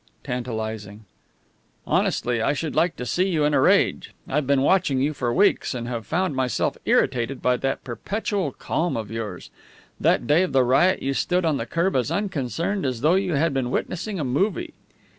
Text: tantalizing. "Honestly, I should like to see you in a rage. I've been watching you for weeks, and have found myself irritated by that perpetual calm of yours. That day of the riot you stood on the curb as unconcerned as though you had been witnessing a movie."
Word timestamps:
tantalizing. 0.23 1.05
"Honestly, 1.85 2.41
I 2.41 2.53
should 2.53 2.73
like 2.75 2.95
to 2.95 3.05
see 3.05 3.29
you 3.29 3.43
in 3.43 3.53
a 3.53 3.61
rage. 3.61 4.15
I've 4.27 4.47
been 4.47 4.63
watching 4.63 4.99
you 4.99 5.13
for 5.13 5.31
weeks, 5.31 5.75
and 5.75 5.87
have 5.87 6.07
found 6.07 6.35
myself 6.35 6.75
irritated 6.85 7.39
by 7.39 7.57
that 7.57 7.83
perpetual 7.83 8.51
calm 8.51 8.97
of 8.97 9.11
yours. 9.11 9.51
That 9.99 10.25
day 10.25 10.41
of 10.41 10.53
the 10.53 10.63
riot 10.63 11.03
you 11.03 11.13
stood 11.13 11.45
on 11.45 11.57
the 11.57 11.67
curb 11.67 11.95
as 11.95 12.09
unconcerned 12.09 12.83
as 12.83 13.01
though 13.01 13.13
you 13.13 13.35
had 13.35 13.53
been 13.53 13.69
witnessing 13.69 14.19
a 14.19 14.23
movie." 14.23 14.73